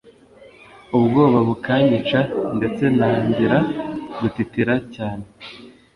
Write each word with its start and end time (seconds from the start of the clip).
ubwoba 0.97 1.37
bukanyica 1.47 2.19
ndetse 2.57 2.83
ntangira 2.95 3.57
gutitira 4.19 4.73
cyane 4.95 5.25